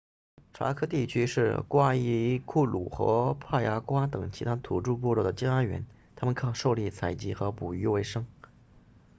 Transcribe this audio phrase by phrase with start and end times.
[0.51, 5.85] 查科 chaco 地区是瓜伊库鲁 guaycuru 和帕亚瓜 payagua 等其他土著部落的家园
[6.15, 8.25] 他们靠狩猎采集和捕鱼为生